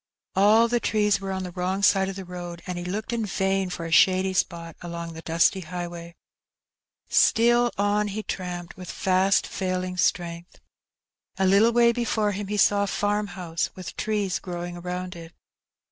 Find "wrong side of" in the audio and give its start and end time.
1.51-2.15